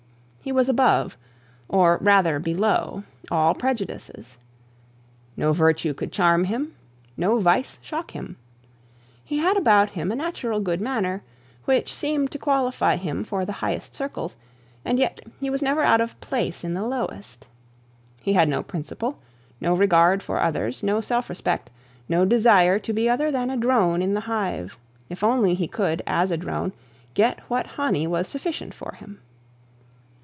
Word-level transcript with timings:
He 0.43 0.51
was 0.51 0.67
above, 0.67 1.17
or 1.69 1.99
rather 2.01 2.39
below, 2.39 3.03
all 3.29 3.53
prejudices. 3.53 4.37
No 5.37 5.53
virtue 5.53 5.93
could 5.93 6.11
charm 6.11 6.45
him, 6.45 6.73
no 7.15 7.37
vice 7.39 7.77
shock 7.83 8.11
him. 8.11 8.37
He 9.23 9.37
had 9.37 9.55
about 9.55 9.91
him 9.91 10.11
a 10.11 10.15
natural 10.15 10.59
good 10.59 10.81
manner, 10.81 11.21
which 11.65 11.93
seemed 11.93 12.31
to 12.31 12.39
qualify 12.39 12.95
him 12.95 13.23
for 13.23 13.45
the 13.45 13.51
highest 13.61 13.93
circles, 13.93 14.35
and 14.83 14.97
yet 14.97 15.21
he 15.39 15.51
was 15.51 15.61
never 15.61 15.83
out 15.83 16.01
of 16.01 16.19
place 16.21 16.63
in 16.63 16.73
the 16.73 16.83
lowest. 16.87 17.45
He 18.19 18.33
had 18.33 18.49
no 18.49 18.63
principle, 18.63 19.19
no 19.61 19.75
regard 19.75 20.23
for 20.23 20.41
others, 20.41 20.81
no 20.81 21.01
self 21.01 21.29
respect, 21.29 21.69
no 22.09 22.25
desire 22.25 22.79
to 22.79 22.91
be 22.91 23.07
other 23.07 23.29
than 23.29 23.51
a 23.51 23.57
drone 23.57 24.01
in 24.01 24.17
a 24.17 24.21
hive, 24.21 24.75
if 25.07 25.23
only 25.23 25.53
he 25.53 25.67
could, 25.67 26.01
as 26.07 26.31
a 26.31 26.35
drone, 26.37 26.73
get 27.13 27.41
what 27.41 27.67
honey 27.77 28.07
was 28.07 28.27
sufficient 28.27 28.73
for 28.73 28.95
him. 28.95 29.19